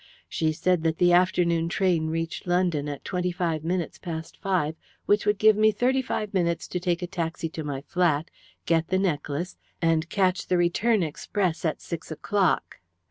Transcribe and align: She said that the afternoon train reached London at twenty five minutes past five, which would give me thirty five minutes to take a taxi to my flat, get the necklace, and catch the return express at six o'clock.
She 0.27 0.51
said 0.51 0.81
that 0.81 0.97
the 0.97 1.13
afternoon 1.13 1.69
train 1.69 2.07
reached 2.07 2.47
London 2.47 2.89
at 2.89 3.05
twenty 3.05 3.31
five 3.31 3.63
minutes 3.63 3.99
past 3.99 4.35
five, 4.35 4.75
which 5.05 5.27
would 5.27 5.37
give 5.37 5.55
me 5.55 5.71
thirty 5.71 6.01
five 6.01 6.33
minutes 6.33 6.67
to 6.69 6.79
take 6.79 7.03
a 7.03 7.05
taxi 7.07 7.49
to 7.49 7.63
my 7.63 7.81
flat, 7.81 8.31
get 8.65 8.87
the 8.87 8.97
necklace, 8.97 9.59
and 9.79 10.09
catch 10.09 10.47
the 10.47 10.57
return 10.57 11.03
express 11.03 11.63
at 11.63 11.81
six 11.81 12.09
o'clock. 12.09 12.79